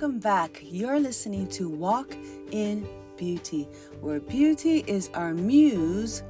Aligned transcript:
welcome 0.00 0.18
back. 0.18 0.62
You're 0.62 0.98
listening 0.98 1.46
to 1.48 1.68
Walk 1.68 2.16
in 2.52 2.88
Beauty, 3.18 3.68
where 4.00 4.18
beauty 4.18 4.82
is 4.86 5.10
our 5.12 5.34
muse 5.34 6.22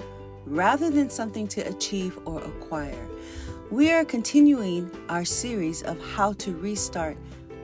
rather 0.44 0.90
than 0.90 1.08
something 1.08 1.46
to 1.46 1.60
achieve 1.60 2.18
or 2.24 2.42
acquire. 2.42 3.06
We 3.70 3.92
are 3.92 4.04
continuing 4.04 4.90
our 5.08 5.24
series 5.24 5.82
of 5.82 6.00
how 6.02 6.32
to 6.32 6.52
restart 6.56 7.16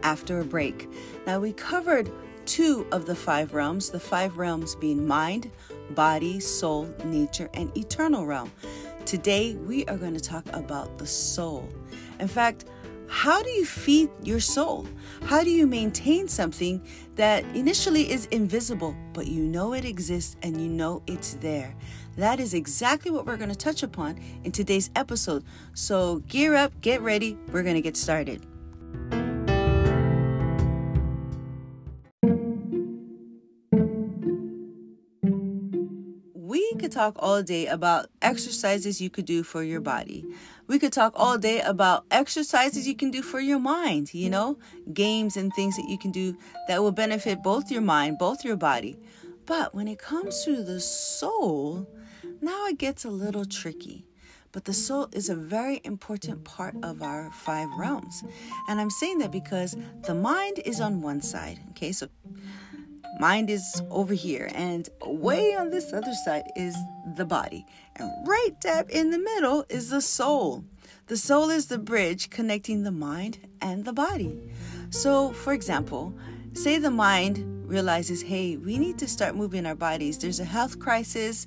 after 0.05 0.39
a 0.39 0.45
break. 0.45 0.89
Now, 1.27 1.41
we 1.41 1.53
covered 1.53 2.09
two 2.45 2.87
of 2.93 3.07
the 3.07 3.17
five 3.17 3.53
realms, 3.53 3.91
the 3.91 3.99
five 3.99 4.39
realms 4.39 4.77
being 4.77 5.05
mind, 5.09 5.51
body, 5.91 6.39
soul, 6.39 6.89
nature, 7.05 7.51
and 7.53 7.77
eternal 7.77 8.27
realm. 8.27 8.53
Today, 9.07 9.57
we 9.57 9.85
are 9.87 9.97
going 9.97 10.15
to 10.15 10.21
talk 10.21 10.47
about 10.53 10.99
the 10.99 11.07
soul. 11.07 11.69
In 12.21 12.29
fact, 12.29 12.65
how 13.17 13.43
do 13.43 13.49
you 13.49 13.65
feed 13.65 14.11
your 14.23 14.41
soul? 14.41 14.87
How 15.23 15.43
do 15.43 15.49
you 15.49 15.67
maintain 15.67 16.29
something 16.29 16.87
that 17.15 17.45
initially 17.57 18.11
is 18.11 18.27
invisible, 18.27 18.95
but 19.15 19.27
you 19.27 19.43
know 19.43 19.73
it 19.73 19.87
exists 19.87 20.37
and 20.43 20.61
you 20.61 20.69
know 20.69 21.01
it's 21.07 21.33
there? 21.41 21.75
That 22.19 22.41
is 22.41 22.53
exactly 22.53 23.11
what 23.11 23.25
we're 23.25 23.39
going 23.39 23.49
to 23.49 23.57
touch 23.57 23.83
upon 23.83 24.21
in 24.45 24.53
today's 24.53 24.91
episode. 24.95 25.45
So 25.73 26.19
gear 26.29 26.55
up, 26.57 26.79
get 26.83 27.01
ready, 27.01 27.39
we're 27.53 27.63
going 27.63 27.77
to 27.77 27.81
get 27.81 27.97
started. 27.97 28.45
Talk 36.97 37.15
all 37.19 37.43
day 37.43 37.67
about 37.67 38.09
exercises 38.23 39.03
you 39.03 39.11
could 39.11 39.27
do 39.27 39.43
for 39.43 39.63
your 39.63 39.81
body. 39.81 40.25
We 40.67 40.79
could 40.79 40.95
talk 40.95 41.13
all 41.15 41.37
day 41.37 41.61
about 41.61 42.07
exercises 42.11 42.89
you 42.89 42.97
can 42.97 43.11
do 43.11 43.21
for 43.21 43.39
your 43.39 43.59
mind, 43.59 44.15
you 44.15 44.31
know, 44.31 44.59
games 44.95 45.37
and 45.37 45.53
things 45.53 45.77
that 45.77 45.89
you 45.91 45.99
can 45.99 46.11
do 46.11 46.39
that 46.69 46.83
will 46.83 46.93
benefit 46.93 47.43
both 47.43 47.71
your 47.71 47.83
mind, 47.83 48.17
both 48.19 48.45
your 48.47 48.57
body. 48.57 48.97
But 49.45 49.75
when 49.75 49.89
it 49.89 49.99
comes 49.99 50.43
to 50.45 50.63
the 50.63 50.81
soul, 50.81 51.87
now 52.41 52.67
it 52.67 52.79
gets 52.79 53.05
a 53.05 53.11
little 53.11 53.45
tricky. 53.45 54.07
But 54.51 54.65
the 54.65 54.73
soul 54.73 55.09
is 55.13 55.29
a 55.29 55.37
very 55.37 55.83
important 55.85 56.45
part 56.45 56.77
of 56.83 57.03
our 57.03 57.31
five 57.31 57.69
realms. 57.77 58.25
And 58.69 58.81
I'm 58.81 58.89
saying 58.89 59.19
that 59.19 59.31
because 59.31 59.77
the 60.05 60.15
mind 60.15 60.61
is 60.65 60.81
on 60.81 61.03
one 61.03 61.21
side. 61.21 61.59
Okay, 61.73 61.93
so 61.93 62.09
mind 63.21 63.51
is 63.51 63.83
over 63.91 64.15
here, 64.15 64.51
and 64.55 64.89
way 65.05 65.55
on 65.55 65.71
this 65.71 65.93
other 65.93 66.13
side 66.25 66.45
is 66.57 66.77
the 67.17 67.25
body. 67.25 67.67
And 67.97 68.11
right 68.27 68.53
dab 68.61 68.89
in 68.91 69.11
the 69.11 69.19
middle 69.19 69.65
is 69.69 69.91
the 69.91 70.01
soul. 70.01 70.65
The 71.07 71.17
soul 71.17 71.51
is 71.51 71.67
the 71.67 71.79
bridge 71.79 72.31
connecting 72.31 72.83
the 72.83 72.91
mind 72.91 73.39
and 73.61 73.85
the 73.85 73.93
body. 73.93 74.39
So, 74.91 75.33
for 75.33 75.53
example, 75.53 76.15
say 76.53 76.79
the 76.79 76.91
mind 76.91 77.69
realizes, 77.69 78.23
hey, 78.23 78.57
we 78.57 78.79
need 78.79 78.99
to 78.99 79.09
start 79.09 79.35
moving 79.35 79.67
our 79.67 79.75
bodies. 79.75 80.19
There's 80.19 80.41
a 80.41 80.45
health 80.45 80.79
crisis. 80.79 81.47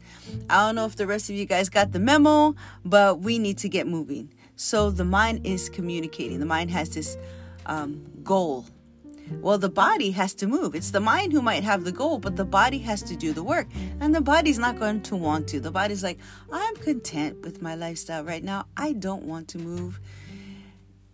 I 0.50 0.66
don't 0.66 0.76
know 0.76 0.86
if 0.86 0.96
the 0.96 1.08
rest 1.08 1.30
of 1.30 1.36
you 1.36 1.46
guys 1.46 1.70
got 1.70 1.92
the 1.92 2.00
memo, 2.00 2.56
but 2.84 3.22
we 3.22 3.40
need 3.40 3.58
to 3.60 3.70
get 3.70 3.88
moving. 3.88 4.34
So 4.56 4.92
the 4.92 5.06
mind 5.06 5.46
is 5.46 5.70
communicating. 5.70 6.40
The 6.40 6.46
mind 6.46 6.72
has 6.72 6.90
this 6.90 7.18
um, 7.66 8.06
goal. 8.24 8.66
Well, 9.42 9.58
the 9.58 9.70
body 9.70 10.12
has 10.12 10.34
to 10.36 10.48
move. 10.48 10.76
It's 10.76 10.92
the 10.92 11.00
mind 11.00 11.32
who 11.32 11.42
might 11.42 11.64
have 11.64 11.84
the 11.84 11.92
goal, 11.92 12.20
but 12.20 12.36
the 12.36 12.46
body 12.46 12.80
has 12.80 13.02
to 13.04 13.16
do 13.16 13.34
the 13.34 13.44
work. 13.44 13.68
And 14.00 14.14
the 14.14 14.22
body's 14.22 14.60
not 14.60 14.80
going 14.80 15.02
to 15.04 15.16
want 15.16 15.48
to. 15.50 15.60
The 15.60 15.72
body's 15.72 16.04
like, 16.04 16.20
I'm 16.52 16.76
content 16.78 17.42
with 17.42 17.62
my 17.62 17.76
lifestyle 17.76 18.24
right 18.24 18.44
now. 18.44 18.66
I 18.76 18.94
don't 18.94 19.24
want 19.24 19.48
to 19.50 19.58
move. 19.58 20.00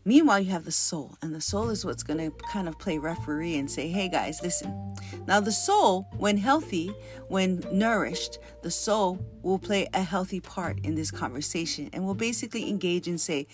Meanwhile, 0.08 0.42
you 0.42 0.52
have 0.52 0.66
the 0.66 0.72
soul, 0.72 1.18
and 1.24 1.34
the 1.34 1.42
soul 1.42 1.70
is 1.70 1.84
what's 1.84 2.04
going 2.04 2.20
to 2.20 2.30
kind 2.52 2.68
of 2.68 2.78
play 2.78 3.00
referee 3.00 3.58
and 3.58 3.70
say, 3.70 3.88
hey 3.88 4.08
guys, 4.08 4.40
listen. 4.44 4.96
Now, 5.28 5.40
the 5.40 5.52
soul, 5.52 6.08
when 6.18 6.38
healthy, 6.38 6.94
when 7.28 7.64
nourished, 7.72 8.38
the 8.62 8.70
soul 8.70 9.18
will 9.42 9.58
play 9.58 9.88
a 9.96 10.04
healthy 10.04 10.40
part 10.40 10.78
in 10.86 10.94
this 10.94 11.10
conversation 11.10 11.90
and 11.92 12.06
will 12.06 12.14
basically 12.14 12.70
engage 12.70 13.08
and 13.08 13.20
say, 13.20 13.48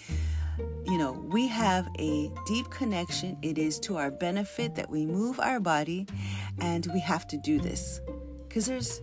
you 0.86 0.98
know, 0.98 1.12
we 1.12 1.48
have 1.48 1.88
a 2.00 2.32
deep 2.46 2.70
connection. 2.70 3.38
It 3.42 3.58
is 3.58 3.80
to 3.82 3.98
our 3.98 4.12
benefit 4.12 4.76
that 4.76 4.90
we 4.90 5.06
move 5.06 5.40
our 5.40 5.60
body, 5.60 6.08
and 6.60 6.86
we 6.94 7.00
have 7.00 7.28
to 7.28 7.38
do 7.38 7.60
this 7.60 8.02
because 8.48 8.66
there's 8.66 9.02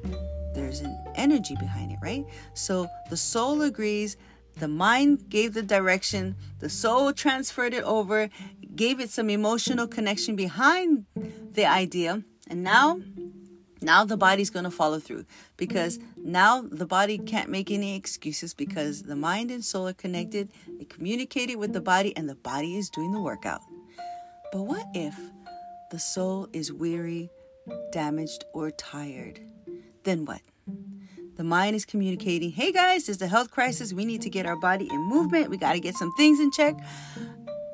there's 0.54 0.80
an 0.80 0.98
energy 1.14 1.54
behind 1.56 1.92
it, 1.92 1.98
right? 2.02 2.24
So 2.54 2.88
the 3.10 3.16
soul 3.16 3.62
agrees 3.62 4.16
the 4.56 4.68
mind 4.68 5.28
gave 5.28 5.54
the 5.54 5.62
direction, 5.62 6.34
the 6.58 6.68
soul 6.68 7.12
transferred 7.12 7.74
it 7.74 7.84
over, 7.84 8.28
gave 8.74 8.98
it 8.98 9.10
some 9.10 9.30
emotional 9.30 9.86
connection 9.86 10.34
behind 10.34 11.06
the 11.52 11.64
idea, 11.64 12.24
and 12.48 12.64
now 12.64 13.00
now 13.80 14.04
the 14.04 14.16
body's 14.16 14.50
going 14.50 14.64
to 14.64 14.70
follow 14.70 14.98
through 14.98 15.24
because 15.56 15.98
now 16.16 16.62
the 16.62 16.86
body 16.86 17.18
can't 17.18 17.48
make 17.48 17.70
any 17.70 17.96
excuses 17.96 18.54
because 18.54 19.02
the 19.02 19.16
mind 19.16 19.50
and 19.50 19.64
soul 19.64 19.88
are 19.88 19.92
connected. 19.92 20.50
They 20.78 20.84
communicated 20.84 21.56
with 21.56 21.72
the 21.72 21.80
body 21.80 22.16
and 22.16 22.28
the 22.28 22.34
body 22.34 22.76
is 22.76 22.90
doing 22.90 23.12
the 23.12 23.20
workout. 23.20 23.60
But 24.52 24.62
what 24.62 24.86
if 24.94 25.14
the 25.90 25.98
soul 25.98 26.48
is 26.52 26.72
weary, 26.72 27.30
damaged, 27.92 28.44
or 28.52 28.70
tired? 28.70 29.40
Then 30.04 30.24
what? 30.24 30.40
The 31.36 31.44
mind 31.44 31.76
is 31.76 31.84
communicating, 31.84 32.50
hey 32.50 32.72
guys, 32.72 33.06
there's 33.06 33.22
a 33.22 33.28
health 33.28 33.52
crisis. 33.52 33.92
We 33.92 34.04
need 34.04 34.22
to 34.22 34.30
get 34.30 34.44
our 34.44 34.56
body 34.56 34.88
in 34.90 35.00
movement. 35.02 35.50
We 35.50 35.56
got 35.56 35.74
to 35.74 35.80
get 35.80 35.94
some 35.94 36.12
things 36.16 36.40
in 36.40 36.50
check. 36.50 36.74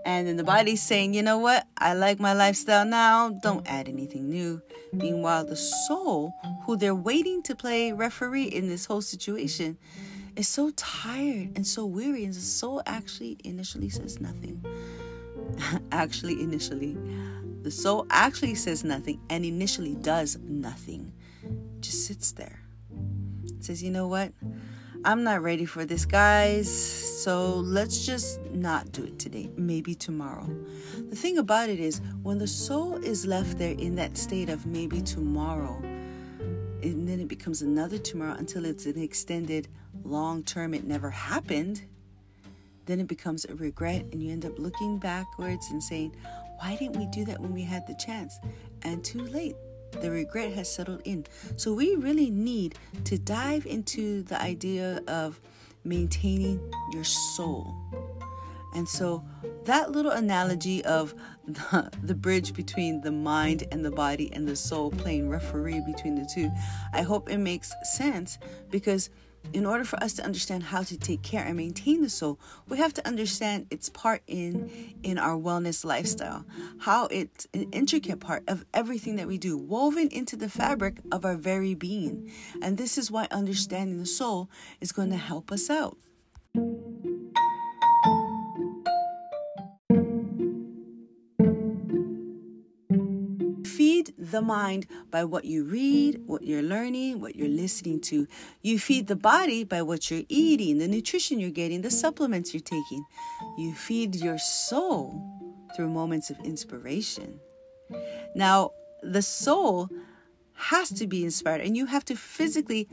And 0.05 0.27
then 0.27 0.37
the 0.37 0.43
oh. 0.43 0.47
body's 0.47 0.83
saying, 0.83 1.15
you 1.15 1.23
know 1.23 1.39
what? 1.39 1.67
I 1.79 1.95
like 1.95 2.21
my 2.21 2.33
lifestyle 2.33 2.85
now. 2.85 3.31
Don't 3.31 3.67
add 3.67 3.89
anything 3.89 4.29
new. 4.29 4.63
Meanwhile, 4.93 5.47
the 5.47 5.57
soul, 5.57 6.35
who 6.65 6.77
they're 6.77 6.95
waiting 6.95 7.43
to 7.45 7.55
play 7.55 7.93
referee 7.93 8.45
in 8.45 8.69
this 8.69 8.87
whole 8.87 9.01
situation, 9.01 9.79
is 10.37 10.49
so 10.49 10.71
tired 10.77 11.53
and 11.57 11.67
so 11.67 11.87
weary. 11.87 12.25
And 12.25 12.35
the 12.35 12.41
soul 12.41 12.83
actually 12.87 13.39
initially 13.45 13.89
says 13.89 14.21
nothing. 14.21 14.65
actually, 15.93 16.43
initially. 16.43 16.97
The 17.63 17.71
soul 17.71 18.07
actually 18.11 18.57
says 18.57 18.85
nothing 18.85 19.21
and 19.31 19.45
initially 19.45 19.95
does 19.95 20.37
nothing. 20.43 21.13
Just 21.81 22.07
sits 22.07 22.33
there 22.33 22.65
says, 23.65 23.83
you 23.83 23.91
know 23.91 24.07
what? 24.07 24.33
I'm 25.07 25.23
not 25.23 25.43
ready 25.43 25.67
for 25.67 25.85
this, 25.85 26.07
guys. 26.07 26.71
So 27.23 27.57
let's 27.57 28.07
just 28.07 28.41
not 28.53 28.91
do 28.93 29.05
it 29.05 29.19
today. 29.19 29.51
Maybe 29.55 29.95
tomorrow. 29.95 30.49
The 31.11 31.17
thing 31.17 31.37
about 31.37 31.69
it 31.69 31.79
is, 31.79 32.01
when 32.23 32.39
the 32.39 32.47
soul 32.47 32.97
is 32.97 33.27
left 33.27 33.59
there 33.59 33.75
in 33.75 33.97
that 33.97 34.17
state 34.17 34.49
of 34.49 34.65
maybe 34.65 35.03
tomorrow, 35.03 35.79
and 36.83 37.07
then 37.07 37.21
it 37.21 37.29
becomes 37.29 37.61
another 37.61 37.99
tomorrow 37.99 38.33
until 38.39 38.65
it's 38.65 38.87
an 38.87 38.99
extended 38.99 39.69
long 40.05 40.43
term, 40.43 40.73
it 40.73 40.85
never 40.85 41.11
happened, 41.11 41.83
then 42.87 42.99
it 42.99 43.07
becomes 43.07 43.45
a 43.45 43.55
regret, 43.57 44.07
and 44.11 44.23
you 44.23 44.33
end 44.33 44.47
up 44.47 44.59
looking 44.59 44.97
backwards 44.97 45.71
and 45.71 45.83
saying, 45.83 46.17
Why 46.61 46.77
didn't 46.77 46.97
we 46.97 47.05
do 47.09 47.27
that 47.27 47.41
when 47.41 47.53
we 47.53 47.63
had 47.63 47.87
the 47.87 47.95
chance? 47.95 48.39
And 48.85 49.05
too 49.05 49.21
late 49.21 49.57
the 50.01 50.11
regret 50.11 50.53
has 50.53 50.73
settled 50.73 51.03
in. 51.05 51.27
So 51.57 51.73
we 51.73 51.95
really 51.97 52.31
need 52.31 52.77
to 53.05 53.19
dive 53.19 53.67
into 53.67 54.23
the 54.23 54.41
idea 54.41 55.03
of 55.07 55.41
maintaining 55.85 56.61
your 56.93 57.05
soul. 57.05 57.75
And 58.75 58.89
so 58.89 59.25
that 59.65 59.93
little 59.93 60.11
analogy 60.11 60.85
of 60.85 61.15
the, 61.47 61.91
the, 62.03 62.15
bridge 62.15 62.55
between 62.55 63.01
the 63.03 63.13
mind 63.13 63.65
and 63.71 63.85
the 63.85 63.91
body 63.91 64.33
and 64.33 64.49
the 64.49 64.57
soul 64.57 64.91
playing 64.91 65.29
referee 65.29 65.81
between 65.87 66.15
the 66.15 66.29
two, 66.35 66.51
I 66.93 67.03
hope 67.03 67.29
it 67.29 67.39
makes 67.39 67.73
sense 67.83 68.39
because 68.71 69.11
in 69.53 69.67
order 69.67 69.85
for 69.85 70.03
us 70.03 70.15
to 70.15 70.25
understand 70.25 70.65
how 70.65 70.83
to 70.83 70.97
take 70.97 71.23
care 71.23 71.45
and 71.45 71.57
maintain 71.57 72.01
the 72.03 72.09
soul 72.09 72.39
we 72.69 72.79
have 72.79 72.95
to 72.95 73.07
understand 73.07 73.67
its 73.71 73.89
part 73.89 74.23
in 74.27 74.95
in 75.03 75.19
our 75.19 75.37
wellness 75.37 75.85
lifestyle. 75.85 76.45
How 76.79 77.07
it's 77.07 77.47
an 77.55 77.69
intricate 77.73 78.21
part 78.21 78.43
of 78.49 78.65
everything 78.73 79.17
that 79.17 79.27
we 79.27 79.39
do 79.39 79.57
woven 79.57 80.09
into 80.09 80.37
the 80.37 80.49
fabric 80.49 80.97
of 81.13 81.25
our 81.25 81.37
very 81.37 81.75
being. 81.75 82.31
And 82.63 82.79
this 82.79 82.97
is 82.99 83.11
why 83.11 83.29
understanding 83.31 83.99
the 83.99 84.07
soul 84.07 84.51
is 84.81 84.93
going 84.93 85.11
to 85.11 85.17
help 85.17 85.53
us 85.53 85.69
out 85.71 85.97
the 94.35 94.43
mind 94.43 94.87
by 95.11 95.25
what 95.25 95.45
you 95.45 95.65
read, 95.65 96.21
what 96.27 96.43
you're 96.43 96.63
learning, 96.63 97.21
what 97.21 97.37
you're 97.37 97.49
listening 97.49 98.01
to. 98.01 98.27
You 98.63 98.79
feed 98.79 99.07
the 99.07 99.17
body 99.17 99.65
by 99.65 99.83
what 99.83 100.11
you're 100.11 100.25
eating, 100.29 100.79
the 100.79 100.89
nutrition 100.89 101.41
you're 101.41 101.51
getting, 101.51 101.83
the 101.83 101.91
supplements 101.91 102.53
you're 102.53 102.61
taking. 102.61 103.05
You 103.57 103.75
feed 103.75 104.17
your 104.17 104.39
soul 104.39 105.23
through 105.75 105.89
moments 105.91 106.31
of 106.31 106.39
inspiration. 106.41 107.41
Now, 108.35 108.71
the 109.03 109.23
soul 109.23 109.89
has 110.55 110.91
to 110.91 111.07
be 111.07 111.25
inspired, 111.25 111.61
and 111.61 111.77
you 111.77 111.87
have 111.87 112.05
to 112.07 112.17
physically 112.17 112.89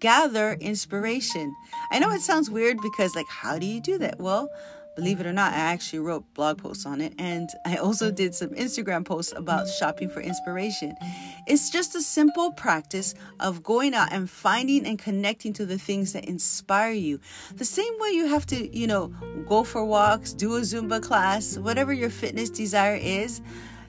gather 0.00 0.52
inspiration. 0.54 1.54
I 1.90 1.98
know 1.98 2.10
it 2.10 2.20
sounds 2.20 2.50
weird 2.50 2.78
because, 2.82 3.14
like, 3.14 3.28
how 3.28 3.58
do 3.58 3.66
you 3.66 3.80
do 3.80 3.98
that? 3.98 4.20
Well, 4.20 4.48
Believe 4.96 5.20
it 5.20 5.26
or 5.26 5.32
not, 5.32 5.52
I 5.52 5.56
mm-hmm. 5.56 5.66
actually 5.66 5.98
wrote 6.00 6.24
blog 6.34 6.58
posts 6.58 6.86
on 6.86 7.00
it. 7.00 7.14
And 7.18 7.48
I 7.66 7.76
also 7.76 8.06
mm-hmm. 8.06 8.14
did 8.14 8.34
some 8.34 8.50
Instagram 8.50 9.04
posts 9.04 9.32
about 9.36 9.68
shopping 9.68 10.08
for 10.08 10.20
inspiration. 10.20 10.94
Mm-hmm. 11.02 11.30
It's 11.48 11.70
just 11.70 11.94
a 11.94 12.02
simple 12.02 12.52
practice 12.52 13.14
of 13.40 13.62
going 13.62 13.94
out 13.94 14.12
and 14.12 14.30
finding 14.30 14.86
and 14.86 14.98
connecting 14.98 15.52
to 15.54 15.66
the 15.66 15.78
things 15.78 16.12
that 16.12 16.26
inspire 16.26 16.92
you. 16.92 17.20
The 17.54 17.64
same 17.64 17.92
way 17.98 18.10
you 18.10 18.26
have 18.26 18.46
to, 18.46 18.76
you 18.76 18.86
know, 18.86 19.08
go 19.48 19.64
for 19.64 19.84
walks, 19.84 20.32
do 20.32 20.56
a 20.56 20.60
Zumba 20.60 21.02
class, 21.02 21.58
whatever 21.58 21.92
your 21.92 22.10
fitness 22.10 22.50
desire 22.50 22.96
is 22.96 23.40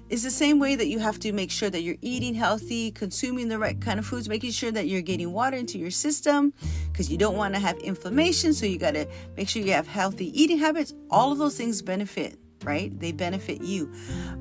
it's 0.10 0.24
the 0.24 0.32
same 0.32 0.60
way 0.60 0.76
that 0.76 0.88
you 0.88 1.00
have 1.00 1.20
to 1.20 1.32
make 1.32 1.50
sure 1.50 1.70
that 1.70 1.82
you're 1.82 1.98
eating 2.02 2.36
healthy, 2.36 2.92
consuming 2.92 3.48
the 3.48 3.58
right 3.58 3.80
kind 3.82 3.98
of 3.98 4.06
foods, 4.06 4.30
making 4.30 4.52
sure 4.52 4.72
that 4.72 4.88
you're 4.88 5.02
getting 5.02 5.34
water 5.34 5.58
into 5.58 5.80
your 5.80 5.90
system 5.90 6.54
because 6.92 7.10
you 7.10 7.18
don't 7.18 7.36
want 7.36 7.56
to 7.56 7.60
have 7.60 7.78
inflammation. 7.78 8.54
So 8.54 8.68
you 8.68 8.78
got 8.78 8.94
to 8.94 9.08
make 9.36 9.50
sure 9.50 9.64
you 9.64 9.74
have 9.74 9.88
healthy 9.88 10.30
eating 10.40 10.60
habits. 10.60 10.94
All 11.10 11.32
of 11.32 11.40
those 11.40 11.58
things 11.58 11.82
benefit, 11.82 12.38
right? 12.64 12.98
They 13.00 13.12
benefit 13.12 13.64
you. 13.64 13.92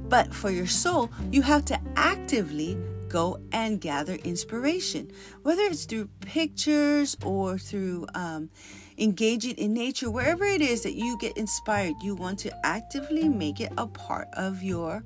But 0.08 0.34
for 0.34 0.50
your 0.50 0.66
soul, 0.66 1.11
you 1.31 1.40
have 1.40 1.64
to 1.67 1.81
actively 1.96 2.76
go 3.08 3.38
and 3.52 3.81
gather 3.81 4.17
inspiration, 4.17 5.10
whether 5.44 5.62
it's 5.62 5.84
through 5.84 6.08
pictures 6.20 7.17
or 7.25 7.56
through 7.58 8.06
um, 8.14 8.50
engaging 8.99 9.55
in 9.55 9.72
nature, 9.72 10.10
wherever 10.10 10.44
it 10.44 10.60
is 10.60 10.82
that 10.82 10.94
you 10.94 11.17
get 11.19 11.37
inspired, 11.38 11.94
you 12.02 12.14
want 12.14 12.38
to 12.40 12.67
actively 12.67 13.28
make 13.28 13.60
it 13.60 13.72
a 13.78 13.87
part 13.87 14.28
of 14.34 14.62
your 14.62 15.05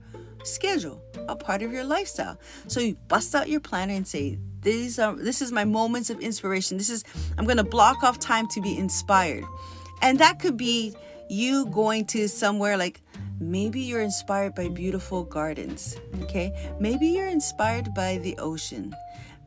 schedule, 0.48 1.02
a 1.28 1.36
part 1.36 1.62
of 1.62 1.72
your 1.72 1.84
lifestyle. 1.84 2.38
So 2.66 2.80
you 2.80 2.96
bust 3.08 3.34
out 3.34 3.48
your 3.48 3.60
planner 3.60 3.94
and 3.94 4.06
say, 4.06 4.38
these 4.60 4.98
are 4.98 5.14
this 5.14 5.40
is 5.40 5.52
my 5.52 5.64
moments 5.64 6.10
of 6.10 6.20
inspiration. 6.20 6.78
This 6.78 6.90
is 6.90 7.04
I'm 7.36 7.44
going 7.44 7.58
to 7.58 7.64
block 7.64 8.02
off 8.02 8.18
time 8.18 8.48
to 8.48 8.60
be 8.60 8.76
inspired. 8.76 9.44
And 10.02 10.18
that 10.18 10.40
could 10.40 10.56
be 10.56 10.94
you 11.28 11.66
going 11.66 12.06
to 12.06 12.28
somewhere 12.28 12.76
like 12.76 13.00
maybe 13.40 13.80
you're 13.80 14.00
inspired 14.00 14.54
by 14.54 14.68
beautiful 14.68 15.24
gardens, 15.24 15.96
okay? 16.22 16.52
Maybe 16.80 17.06
you're 17.06 17.28
inspired 17.28 17.94
by 17.94 18.18
the 18.18 18.36
ocean. 18.38 18.94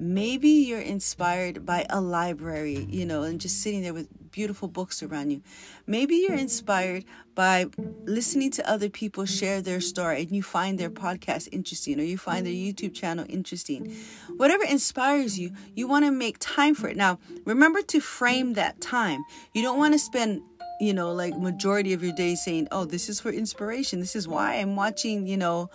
Maybe 0.02 0.50
you're 0.50 0.80
inspired 0.80 1.64
by 1.64 1.86
a 1.88 2.02
library, 2.02 2.88
you 2.90 3.06
know, 3.06 3.22
and 3.22 3.40
just 3.40 3.62
sitting 3.62 3.84
there 3.84 3.94
with 3.94 4.08
beautiful 4.32 4.68
books 4.68 5.04
around 5.04 5.30
you. 5.30 5.44
Maybe 5.86 6.16
you're 6.16 6.32
mm-hmm. 6.32 6.40
inspired 6.40 7.06
by 7.36 7.68
listening 8.06 8.50
to 8.54 8.68
other 8.68 8.90
people 8.90 9.26
share 9.26 9.62
their 9.62 9.80
story 9.80 10.24
and 10.24 10.32
you 10.32 10.42
find 10.42 10.80
their 10.80 10.90
podcast 10.90 11.50
interesting 11.52 12.00
or 12.00 12.04
you 12.04 12.18
find 12.18 12.48
their 12.48 12.54
YouTube 12.54 12.96
channel 12.96 13.28
interesting. 13.30 13.96
Whatever 14.38 14.64
inspires 14.64 15.38
you, 15.38 15.52
you 15.76 15.88
want 15.88 16.04
to 16.06 16.12
make 16.12 16.38
time 16.40 16.74
for 16.74 16.88
it. 16.88 16.98
Now, 16.98 17.20
remember 17.46 17.84
to 17.84 18.00
frame 18.00 18.54
that 18.54 18.82
time. 18.82 19.24
You 19.54 19.62
don't 19.62 19.78
want 19.78 19.94
to 19.94 20.00
spend 20.00 20.42
you 20.80 20.96
know 20.96 21.14
like 21.14 21.38
majority 21.38 21.94
of 21.94 22.02
your 22.02 22.14
day 22.14 22.34
saying 22.34 22.68
oh 22.72 22.86
this 22.86 23.08
is 23.08 23.20
for 23.20 23.30
inspiration 23.30 24.00
this 24.00 24.16
is 24.16 24.28
why 24.28 24.56
i'm 24.56 24.76
watching 24.76 25.28
you 25.28 25.38
know 25.38 25.70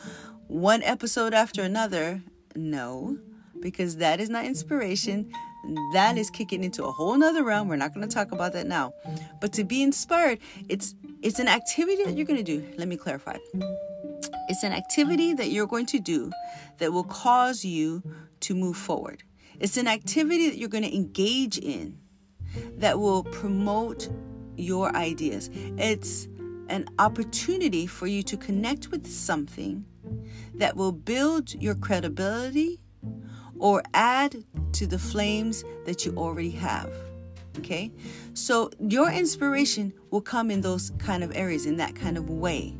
one 0.48 0.82
episode 0.82 1.32
after 1.32 1.62
another 1.62 2.20
no 2.56 3.16
because 3.60 3.96
that 3.96 4.20
is 4.20 4.28
not 4.28 4.44
inspiration. 4.44 5.30
That 5.92 6.16
is 6.16 6.30
kicking 6.30 6.62
into 6.62 6.84
a 6.84 6.92
whole 6.92 7.16
nother 7.16 7.42
realm. 7.42 7.68
We're 7.68 7.76
not 7.76 7.94
going 7.94 8.08
to 8.08 8.14
talk 8.14 8.32
about 8.32 8.52
that 8.52 8.66
now. 8.66 8.92
But 9.40 9.52
to 9.54 9.64
be 9.64 9.82
inspired, 9.82 10.38
it's 10.68 10.94
it's 11.22 11.38
an 11.38 11.48
activity 11.48 12.04
that 12.04 12.16
you're 12.16 12.26
going 12.26 12.44
to 12.44 12.58
do. 12.58 12.64
Let 12.76 12.88
me 12.88 12.96
clarify. 12.96 13.38
It's 14.48 14.62
an 14.62 14.72
activity 14.72 15.34
that 15.34 15.50
you're 15.50 15.66
going 15.66 15.86
to 15.86 15.98
do 15.98 16.30
that 16.78 16.92
will 16.92 17.04
cause 17.04 17.64
you 17.64 18.02
to 18.40 18.54
move 18.54 18.76
forward. 18.76 19.24
It's 19.58 19.76
an 19.76 19.88
activity 19.88 20.48
that 20.48 20.58
you're 20.58 20.68
going 20.68 20.84
to 20.84 20.94
engage 20.94 21.58
in 21.58 21.98
that 22.76 22.98
will 22.98 23.24
promote 23.24 24.08
your 24.56 24.94
ideas. 24.94 25.50
It's 25.78 26.28
an 26.68 26.86
opportunity 26.98 27.86
for 27.86 28.06
you 28.06 28.22
to 28.24 28.36
connect 28.36 28.90
with 28.90 29.06
something 29.06 29.84
that 30.54 30.76
will 30.76 30.92
build 30.92 31.54
your 31.54 31.74
credibility 31.74 32.80
or 33.58 33.82
add 33.94 34.44
to 34.72 34.86
the 34.86 34.98
flames 34.98 35.64
that 35.84 36.04
you 36.04 36.14
already 36.16 36.50
have. 36.50 36.90
Okay? 37.58 37.90
So 38.34 38.70
your 38.78 39.10
inspiration 39.10 39.92
will 40.10 40.20
come 40.20 40.50
in 40.50 40.60
those 40.60 40.92
kind 40.98 41.24
of 41.24 41.34
areas 41.34 41.66
in 41.66 41.76
that 41.76 41.94
kind 41.94 42.16
of 42.16 42.28
way. 42.28 42.76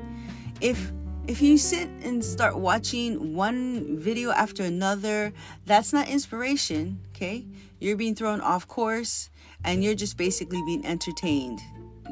If 0.61 0.93
if 1.27 1.43
you 1.43 1.59
sit 1.59 1.89
and 2.05 2.25
start 2.25 2.57
watching 2.57 3.35
one 3.35 3.99
video 3.99 4.31
after 4.31 4.63
another, 4.63 5.33
that's 5.65 5.93
not 5.93 6.09
inspiration, 6.09 7.01
okay? 7.09 7.45
You're 7.81 7.97
being 7.97 8.15
thrown 8.15 8.41
off 8.41 8.69
course 8.69 9.29
and 9.65 9.83
you're 9.83 9.97
just 9.97 10.17
basically 10.17 10.63
being 10.65 10.87
entertained. 10.87 11.59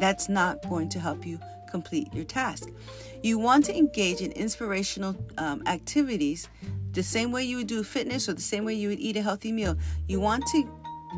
That's 0.00 0.28
not 0.28 0.69
going 0.69 0.88
to 0.88 0.99
help 0.99 1.25
you 1.25 1.38
complete 1.70 2.12
your 2.12 2.25
task. 2.25 2.70
You 3.22 3.38
want 3.38 3.64
to 3.66 3.76
engage 3.76 4.20
in 4.20 4.32
inspirational 4.32 5.16
um, 5.38 5.62
activities 5.66 6.49
the 6.94 7.02
same 7.02 7.32
way 7.32 7.44
you 7.44 7.58
would 7.58 7.67
do 7.67 7.82
fitness 7.82 8.29
or 8.29 8.35
the 8.35 8.41
same 8.41 8.64
way 8.64 8.75
you 8.75 8.88
would 8.88 9.00
eat 9.00 9.17
a 9.17 9.23
healthy 9.23 9.52
meal. 9.52 9.76
You 10.08 10.20
want 10.20 10.46
to 10.49 10.69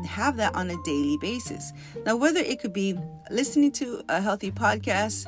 have 0.05 0.37
that 0.37 0.53
on 0.55 0.69
a 0.69 0.75
daily 0.83 1.17
basis. 1.17 1.71
Now, 2.05 2.15
whether 2.15 2.39
it 2.39 2.59
could 2.59 2.73
be 2.73 2.97
listening 3.31 3.71
to 3.73 4.03
a 4.09 4.21
healthy 4.21 4.51
podcast, 4.51 5.25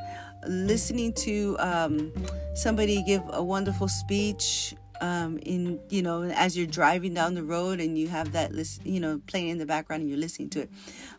listening 0.48 1.14
to 1.14 1.56
um, 1.60 2.12
somebody 2.54 3.04
give 3.04 3.24
a 3.30 3.44
wonderful 3.44 3.88
speech 3.88 4.76
um, 5.02 5.38
in 5.40 5.80
you 5.90 6.02
know 6.02 6.24
as 6.24 6.58
you're 6.58 6.68
driving 6.68 7.14
down 7.14 7.34
the 7.34 7.44
road 7.44 7.80
and 7.80 7.98
you 7.98 8.10
have 8.10 8.34
that 8.34 8.54
list 8.54 8.86
you 8.86 9.00
know 9.00 9.22
playing 9.28 9.48
in 9.48 9.58
the 9.58 9.66
background 9.66 10.02
and 10.02 10.10
you're 10.10 10.20
listening 10.20 10.50
to 10.50 10.62
it 10.62 10.70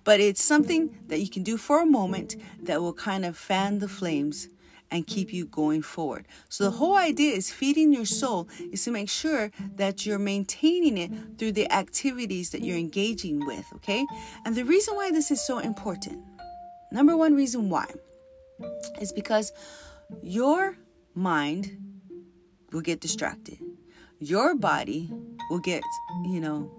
but 0.05 0.21
it's 0.21 0.43
something 0.43 0.95
that 1.09 1.21
you 1.21 1.31
can 1.31 1.43
do 1.43 1.57
for 1.57 1.81
a 1.81 1.87
moment 1.87 2.37
that 2.63 2.83
will 2.83 2.93
kind 2.93 3.25
of 3.25 3.39
fan 3.39 3.79
the 3.79 3.89
flames 3.89 4.49
and 4.91 5.07
keep 5.07 5.33
you 5.33 5.47
going 5.47 5.83
forward. 5.83 6.27
So 6.49 6.65
the 6.65 6.73
whole 6.73 6.97
idea 6.97 7.35
is 7.35 7.51
feeding 7.51 7.93
your 7.93 8.05
soul 8.05 8.49
is 8.73 8.85
to 8.85 8.91
make 8.91 9.09
sure 9.09 9.51
that 9.77 10.05
you're 10.05 10.19
maintaining 10.19 10.99
it 10.99 11.39
through 11.39 11.53
the 11.53 11.71
activities 11.73 12.51
that 12.51 12.63
you're 12.63 12.79
engaging 12.79 13.47
with, 13.47 13.67
okay? 13.77 14.07
And 14.45 14.55
the 14.55 14.65
reason 14.65 14.97
why 14.97 15.11
this 15.11 15.31
is 15.31 15.45
so 15.45 15.59
important, 15.59 16.23
number 16.91 17.17
one 17.17 17.35
reason 17.35 17.69
why, 17.69 17.87
is 19.01 19.13
because 19.13 19.53
your 20.23 20.77
mind 21.15 21.77
will 22.73 22.81
get 22.81 23.01
distracted. 23.01 23.59
Your 24.19 24.55
body 24.55 25.11
will 25.49 25.61
get, 25.61 25.83
you 26.25 26.41
know, 26.41 26.71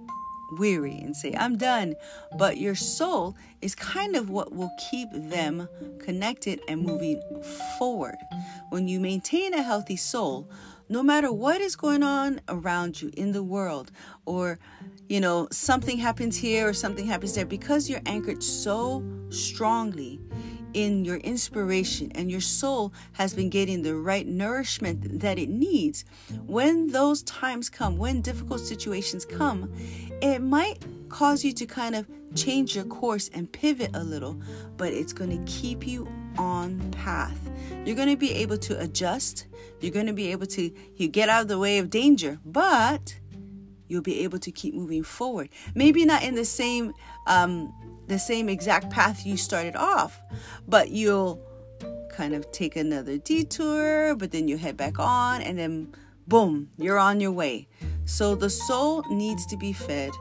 weary 0.57 0.97
and 0.97 1.15
say, 1.15 1.33
I'm 1.37 1.57
done. 1.57 1.95
But 2.37 2.57
your 2.57 2.75
soul 2.75 3.35
is 3.61 3.75
kind 3.75 4.15
of 4.15 4.29
what 4.29 4.53
will 4.53 4.71
keep 4.89 5.09
them 5.11 5.67
connected 5.99 6.61
and 6.67 6.81
moving 6.81 7.21
forward. 7.77 8.17
When 8.69 8.87
you 8.87 8.99
maintain 8.99 9.53
a 9.53 9.61
healthy 9.61 9.97
soul, 9.97 10.49
no 10.89 11.01
matter 11.01 11.31
what 11.31 11.61
is 11.61 11.75
going 11.75 12.03
on 12.03 12.41
around 12.49 13.01
you 13.01 13.11
in 13.15 13.31
the 13.31 13.43
world, 13.43 13.91
or 14.25 14.59
you 15.07 15.19
know, 15.19 15.47
something 15.51 15.97
happens 15.97 16.37
here 16.37 16.67
or 16.67 16.73
something 16.73 17.05
happens 17.05 17.35
there, 17.35 17.45
because 17.45 17.89
you're 17.89 18.01
anchored 18.05 18.41
so 18.41 19.03
strongly 19.29 20.19
in 20.73 21.05
your 21.05 21.17
inspiration 21.17 22.11
and 22.13 22.31
your 22.31 22.41
soul 22.41 22.93
has 23.13 23.33
been 23.33 23.49
getting 23.49 23.81
the 23.81 23.95
right 23.95 24.27
nourishment 24.27 25.19
that 25.19 25.37
it 25.37 25.49
needs, 25.49 26.05
when 26.45 26.87
those 26.87 27.23
times 27.23 27.69
come, 27.69 27.97
when 27.97 28.21
difficult 28.21 28.61
situations 28.61 29.25
come, 29.25 29.71
it 30.21 30.41
might 30.41 30.83
cause 31.09 31.43
you 31.43 31.51
to 31.53 31.65
kind 31.65 31.95
of 31.95 32.07
change 32.35 32.75
your 32.75 32.85
course 32.85 33.29
and 33.33 33.51
pivot 33.51 33.91
a 33.93 34.03
little, 34.03 34.39
but 34.77 34.93
it's 34.93 35.13
going 35.13 35.29
to 35.29 35.51
keep 35.51 35.85
you 35.85 36.07
on 36.37 36.79
path. 36.91 37.37
You're 37.85 37.95
going 37.95 38.09
to 38.09 38.17
be 38.17 38.31
able 38.33 38.57
to 38.57 38.79
adjust. 38.79 39.47
You're 39.79 39.91
going 39.91 40.07
to 40.07 40.13
be 40.13 40.31
able 40.31 40.45
to 40.47 40.71
you 40.95 41.07
get 41.07 41.29
out 41.29 41.41
of 41.41 41.47
the 41.47 41.59
way 41.59 41.79
of 41.79 41.89
danger, 41.89 42.39
but 42.45 43.19
you'll 43.87 44.01
be 44.01 44.21
able 44.21 44.39
to 44.39 44.51
keep 44.51 44.73
moving 44.73 45.03
forward. 45.03 45.49
Maybe 45.75 46.05
not 46.05 46.23
in 46.23 46.35
the 46.35 46.45
same 46.45 46.93
um, 47.27 47.73
the 48.11 48.19
same 48.19 48.49
exact 48.49 48.89
path 48.89 49.25
you 49.25 49.37
started 49.37 49.75
off, 49.75 50.21
but 50.67 50.89
you'll 50.89 51.41
kind 52.11 52.33
of 52.33 52.51
take 52.51 52.75
another 52.75 53.17
detour, 53.17 54.15
but 54.15 54.31
then 54.31 54.47
you 54.47 54.57
head 54.57 54.77
back 54.77 54.99
on, 54.99 55.41
and 55.41 55.57
then 55.57 55.93
boom, 56.27 56.69
you're 56.77 56.99
on 56.99 57.19
your 57.19 57.31
way. 57.31 57.67
So 58.05 58.35
the 58.35 58.49
soul 58.49 59.03
needs 59.09 59.45
to 59.47 59.57
be 59.57 59.73
fed 59.73 60.11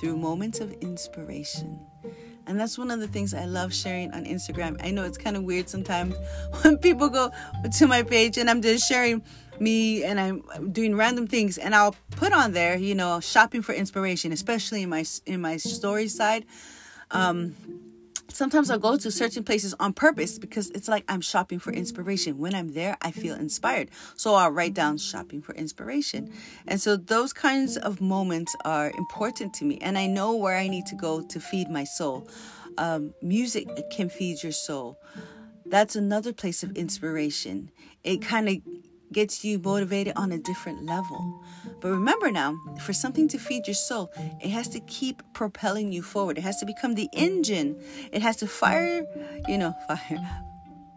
through 0.00 0.16
moments 0.16 0.60
of 0.60 0.72
inspiration. 0.74 1.80
And 2.46 2.60
that's 2.60 2.76
one 2.76 2.90
of 2.90 3.00
the 3.00 3.08
things 3.08 3.32
I 3.32 3.46
love 3.46 3.74
sharing 3.74 4.12
on 4.12 4.26
Instagram. 4.26 4.78
I 4.84 4.90
know 4.90 5.02
it's 5.04 5.16
kind 5.16 5.36
of 5.36 5.44
weird 5.44 5.68
sometimes 5.68 6.14
when 6.62 6.76
people 6.78 7.08
go 7.08 7.30
to 7.78 7.86
my 7.86 8.02
page 8.02 8.36
and 8.36 8.50
I'm 8.50 8.60
just 8.60 8.86
sharing 8.86 9.22
me 9.58 10.04
and 10.04 10.20
I'm 10.20 10.72
doing 10.72 10.94
random 10.94 11.26
things 11.26 11.58
and 11.58 11.74
I'll 11.74 11.96
put 12.12 12.32
on 12.32 12.52
there, 12.52 12.76
you 12.76 12.94
know, 12.94 13.20
shopping 13.20 13.62
for 13.62 13.72
inspiration, 13.72 14.32
especially 14.32 14.82
in 14.82 14.90
my 14.90 15.04
in 15.26 15.40
my 15.40 15.56
story 15.56 16.08
side. 16.08 16.44
Um, 17.10 17.54
sometimes 18.28 18.70
I'll 18.70 18.78
go 18.78 18.96
to 18.96 19.10
certain 19.10 19.44
places 19.44 19.74
on 19.78 19.92
purpose 19.92 20.38
because 20.38 20.70
it's 20.70 20.88
like 20.88 21.04
I'm 21.08 21.20
shopping 21.20 21.58
for 21.58 21.72
inspiration. 21.72 22.38
When 22.38 22.54
I'm 22.54 22.72
there, 22.72 22.96
I 23.00 23.12
feel 23.12 23.36
inspired. 23.36 23.90
So 24.16 24.34
I'll 24.34 24.50
write 24.50 24.74
down 24.74 24.98
shopping 24.98 25.40
for 25.40 25.54
inspiration. 25.54 26.32
And 26.66 26.80
so 26.80 26.96
those 26.96 27.32
kinds 27.32 27.76
of 27.76 28.00
moments 28.00 28.54
are 28.64 28.90
important 28.90 29.54
to 29.54 29.64
me. 29.64 29.78
And 29.80 29.96
I 29.96 30.06
know 30.06 30.34
where 30.34 30.56
I 30.56 30.68
need 30.68 30.86
to 30.86 30.96
go 30.96 31.22
to 31.22 31.40
feed 31.40 31.70
my 31.70 31.84
soul. 31.84 32.28
Um, 32.76 33.14
music 33.22 33.68
can 33.90 34.08
feed 34.08 34.42
your 34.42 34.52
soul. 34.52 34.98
that's 35.66 35.96
another 35.96 36.32
place 36.32 36.62
of 36.62 36.76
inspiration. 36.76 37.70
It 38.02 38.20
kind 38.20 38.48
of 38.48 38.56
gets 39.14 39.44
you 39.44 39.58
motivated 39.58 40.12
on 40.16 40.32
a 40.32 40.38
different 40.38 40.84
level. 40.84 41.42
But 41.80 41.90
remember 41.90 42.30
now, 42.30 42.58
for 42.82 42.92
something 42.92 43.28
to 43.28 43.38
feed 43.38 43.66
your 43.66 43.74
soul, 43.74 44.12
it 44.42 44.50
has 44.50 44.68
to 44.70 44.80
keep 44.80 45.22
propelling 45.32 45.92
you 45.92 46.02
forward. 46.02 46.36
It 46.36 46.42
has 46.42 46.58
to 46.58 46.66
become 46.66 46.94
the 46.94 47.08
engine. 47.12 47.80
It 48.12 48.20
has 48.20 48.36
to 48.38 48.46
fire, 48.46 49.06
you 49.48 49.56
know, 49.56 49.74
fire. 49.88 50.42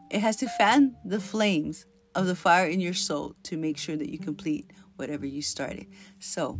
It 0.10 0.20
has 0.22 0.36
to 0.38 0.50
fan 0.50 0.96
the 1.06 1.20
flames 1.20 1.86
of 2.16 2.26
the 2.26 2.36
fire 2.36 2.68
in 2.68 2.80
your 2.80 2.94
soul 2.94 3.36
to 3.44 3.58
make 3.58 3.78
sure 3.78 3.96
that 3.96 4.10
you 4.10 4.18
complete 4.18 4.72
whatever 4.96 5.26
you 5.26 5.42
started. 5.42 5.86
So, 6.20 6.60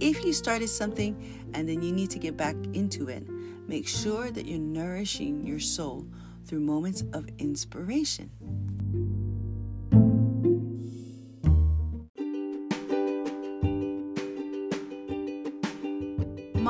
if 0.00 0.24
you 0.24 0.32
started 0.32 0.68
something 0.68 1.50
and 1.54 1.68
then 1.68 1.82
you 1.82 1.92
need 1.92 2.10
to 2.10 2.18
get 2.18 2.36
back 2.36 2.56
into 2.74 3.08
it, 3.08 3.26
make 3.66 3.88
sure 3.88 4.30
that 4.30 4.46
you're 4.46 4.58
nourishing 4.58 5.46
your 5.46 5.60
soul 5.60 6.06
through 6.44 6.60
moments 6.60 7.02
of 7.12 7.26
inspiration. 7.38 8.30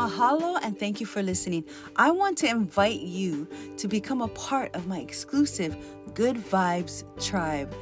Mahalo 0.02 0.58
and 0.64 0.76
thank 0.76 1.00
you 1.00 1.06
for 1.06 1.22
listening. 1.22 1.64
I 1.94 2.10
want 2.10 2.36
to 2.38 2.48
invite 2.48 3.02
you 3.02 3.46
to 3.76 3.86
become 3.86 4.20
a 4.20 4.26
part 4.26 4.74
of 4.74 4.88
my 4.88 4.98
exclusive 4.98 5.76
Good 6.12 6.34
Vibes 6.34 7.04
Tribe. 7.24 7.72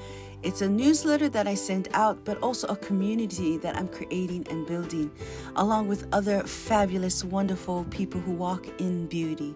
It's 0.42 0.62
a 0.62 0.68
newsletter 0.68 1.28
that 1.30 1.46
I 1.46 1.54
send 1.54 1.88
out, 1.92 2.24
but 2.24 2.38
also 2.42 2.66
a 2.68 2.76
community 2.76 3.58
that 3.58 3.76
I'm 3.76 3.88
creating 3.88 4.46
and 4.50 4.66
building, 4.66 5.10
along 5.56 5.88
with 5.88 6.06
other 6.12 6.42
fabulous, 6.44 7.22
wonderful 7.24 7.84
people 7.90 8.20
who 8.22 8.32
walk 8.32 8.66
in 8.80 9.06
beauty. 9.06 9.54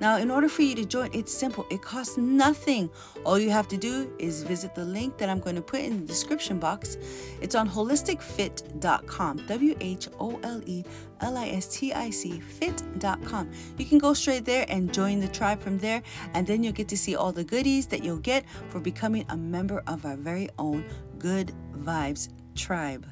Now, 0.00 0.16
in 0.16 0.30
order 0.30 0.48
for 0.48 0.62
you 0.62 0.74
to 0.76 0.86
join, 0.86 1.10
it's 1.12 1.32
simple. 1.32 1.66
It 1.70 1.82
costs 1.82 2.16
nothing. 2.16 2.88
All 3.24 3.38
you 3.38 3.50
have 3.50 3.68
to 3.68 3.76
do 3.76 4.10
is 4.18 4.42
visit 4.42 4.74
the 4.74 4.84
link 4.84 5.18
that 5.18 5.28
I'm 5.28 5.38
going 5.38 5.56
to 5.56 5.62
put 5.62 5.80
in 5.80 6.00
the 6.00 6.06
description 6.06 6.58
box. 6.58 6.96
It's 7.42 7.54
on 7.54 7.68
wholelisticfit.com, 7.68 9.46
W 9.46 9.76
H 9.80 10.08
O 10.18 10.40
L 10.42 10.62
E 10.64 10.82
L 11.22 11.36
I 11.36 11.48
S 11.48 11.66
T 11.68 11.92
I 11.92 12.10
C 12.10 12.40
fit.com. 12.40 13.50
You 13.78 13.84
can 13.84 13.98
go 13.98 14.12
straight 14.12 14.44
there 14.44 14.66
and 14.68 14.92
join 14.92 15.20
the 15.20 15.28
tribe 15.28 15.60
from 15.62 15.78
there, 15.78 16.02
and 16.34 16.46
then 16.46 16.62
you'll 16.62 16.72
get 16.72 16.88
to 16.88 16.98
see 16.98 17.16
all 17.16 17.32
the 17.32 17.44
goodies 17.44 17.86
that 17.86 18.04
you'll 18.04 18.18
get 18.18 18.44
for 18.68 18.80
becoming 18.80 19.24
a 19.28 19.36
member 19.36 19.82
of 19.86 20.04
our 20.04 20.16
very 20.16 20.48
own 20.58 20.84
Good 21.18 21.52
Vibes 21.78 22.28
tribe. 22.54 23.06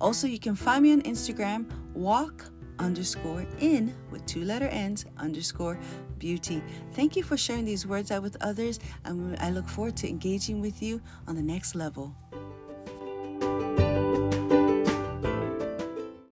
Also, 0.00 0.26
you 0.26 0.38
can 0.38 0.56
find 0.56 0.82
me 0.82 0.92
on 0.92 1.02
Instagram, 1.02 1.70
walk 1.94 2.50
underscore 2.78 3.46
in 3.60 3.94
with 4.10 4.26
two 4.26 4.44
letter 4.44 4.66
ends 4.66 5.04
underscore 5.18 5.78
beauty. 6.18 6.62
Thank 6.92 7.16
you 7.16 7.22
for 7.22 7.36
sharing 7.36 7.64
these 7.64 7.86
words 7.86 8.10
out 8.10 8.22
with 8.22 8.36
others, 8.40 8.80
and 9.04 9.36
I 9.38 9.50
look 9.50 9.68
forward 9.68 9.96
to 9.98 10.08
engaging 10.08 10.60
with 10.60 10.82
you 10.82 11.00
on 11.26 11.36
the 11.36 11.42
next 11.42 11.74
level. 11.74 12.14